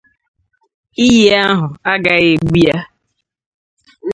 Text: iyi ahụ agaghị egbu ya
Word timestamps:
iyi 1.05 1.23
ahụ 1.45 1.67
agaghị 1.93 2.29
egbu 2.35 2.55
ya 2.65 2.77